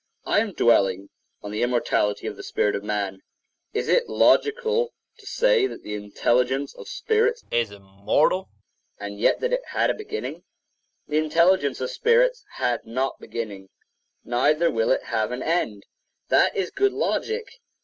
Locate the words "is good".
16.57-16.93